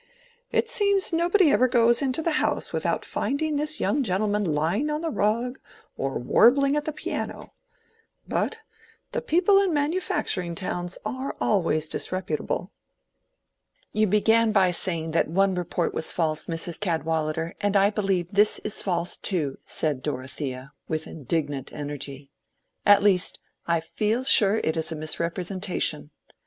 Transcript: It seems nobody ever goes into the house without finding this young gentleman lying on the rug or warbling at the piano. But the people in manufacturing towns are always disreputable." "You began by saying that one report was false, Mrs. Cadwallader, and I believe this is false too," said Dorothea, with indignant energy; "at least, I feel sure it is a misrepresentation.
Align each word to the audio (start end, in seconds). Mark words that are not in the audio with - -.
It 0.51 0.67
seems 0.67 1.13
nobody 1.13 1.51
ever 1.51 1.67
goes 1.67 2.01
into 2.01 2.23
the 2.23 2.39
house 2.41 2.73
without 2.73 3.05
finding 3.05 3.55
this 3.57 3.79
young 3.79 4.01
gentleman 4.01 4.43
lying 4.43 4.89
on 4.89 5.01
the 5.01 5.11
rug 5.11 5.59
or 5.95 6.17
warbling 6.17 6.75
at 6.75 6.85
the 6.85 6.91
piano. 6.91 7.53
But 8.27 8.61
the 9.11 9.21
people 9.21 9.61
in 9.61 9.71
manufacturing 9.75 10.55
towns 10.55 10.97
are 11.05 11.35
always 11.39 11.87
disreputable." 11.87 12.71
"You 13.93 14.07
began 14.07 14.51
by 14.51 14.71
saying 14.71 15.11
that 15.11 15.27
one 15.27 15.53
report 15.53 15.93
was 15.93 16.11
false, 16.11 16.47
Mrs. 16.47 16.79
Cadwallader, 16.79 17.53
and 17.61 17.75
I 17.75 17.91
believe 17.91 18.29
this 18.31 18.57
is 18.63 18.81
false 18.81 19.19
too," 19.19 19.59
said 19.67 20.01
Dorothea, 20.01 20.73
with 20.87 21.05
indignant 21.05 21.71
energy; 21.71 22.31
"at 22.87 23.03
least, 23.03 23.37
I 23.67 23.79
feel 23.81 24.23
sure 24.23 24.55
it 24.63 24.75
is 24.75 24.91
a 24.91 24.95
misrepresentation. 24.95 26.09